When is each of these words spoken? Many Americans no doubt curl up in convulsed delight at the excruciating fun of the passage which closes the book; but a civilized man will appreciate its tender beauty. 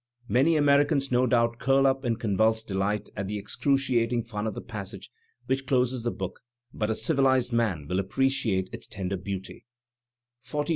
Many 0.27 0.55
Americans 0.55 1.11
no 1.11 1.27
doubt 1.27 1.59
curl 1.59 1.85
up 1.85 2.03
in 2.05 2.15
convulsed 2.15 2.67
delight 2.67 3.09
at 3.15 3.27
the 3.27 3.37
excruciating 3.37 4.23
fun 4.23 4.47
of 4.47 4.55
the 4.55 4.59
passage 4.61 5.11
which 5.45 5.67
closes 5.67 6.01
the 6.01 6.09
book; 6.09 6.39
but 6.73 6.89
a 6.89 6.95
civilized 6.95 7.53
man 7.53 7.85
will 7.87 7.99
appreciate 7.99 8.67
its 8.73 8.87
tender 8.87 9.15
beauty. 9.15 9.67